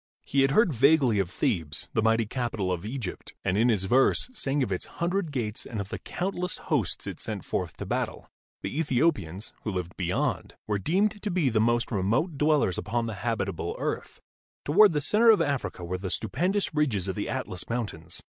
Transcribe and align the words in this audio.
He 0.25 0.41
had 0.41 0.49
heard 0.49 0.73
vaguely 0.73 1.19
of 1.19 1.29
Thebes, 1.29 1.87
the 1.93 2.01
mighty 2.01 2.25
capital 2.25 2.71
of 2.71 2.83
Egypt, 2.87 3.35
and 3.45 3.55
in 3.55 3.69
his 3.69 3.83
verse 3.83 4.31
sang 4.33 4.63
of 4.63 4.71
its 4.71 4.87
hundred 4.97 5.31
gates 5.31 5.63
and 5.63 5.79
of 5.79 5.89
the 5.89 5.99
countless 5.99 6.57
hosts 6.57 7.05
it 7.05 7.19
sent 7.19 7.45
forth 7.45 7.77
to 7.77 7.85
battle. 7.85 8.27
The 8.63 8.79
Ethiopians, 8.79 9.53
who 9.61 9.69
lived 9.69 9.95
beyond, 9.97 10.55
were 10.65 10.79
deemed 10.79 11.21
to 11.21 11.29
be 11.29 11.49
the 11.49 11.61
most 11.61 11.91
remote 11.91 12.35
dwellers 12.39 12.79
upon 12.79 13.05
the 13.05 13.13
habitable 13.21 13.75
earth. 13.77 14.19
Toward 14.65 14.93
the 14.93 15.01
center 15.01 15.29
of 15.29 15.39
Africa 15.39 15.85
were 15.85 15.99
the 15.99 16.09
stupendous 16.09 16.73
ridges 16.73 17.07
of 17.07 17.15
the 17.15 17.29
Atlas 17.29 17.69
Mountains. 17.69 18.23